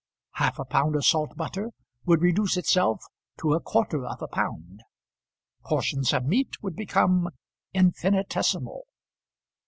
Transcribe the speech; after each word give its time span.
Half 0.31 0.57
a 0.57 0.65
pound 0.65 0.95
of 0.95 1.05
salt 1.05 1.37
butter 1.37 1.69
would 2.05 2.23
reduce 2.23 2.57
itself 2.57 3.05
to 3.37 3.53
a 3.53 3.59
quarter 3.59 4.03
of 4.07 4.19
a 4.23 4.27
pound. 4.27 4.81
Portions 5.63 6.11
of 6.11 6.25
meat 6.25 6.55
would 6.63 6.75
become 6.75 7.29
infinitesimal. 7.71 8.85